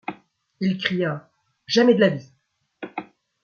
Il 0.61 0.79
cria:— 0.79 1.29
Jamais 1.67 1.93
de 1.93 1.99
la 1.99 2.09
vie! 2.09 2.33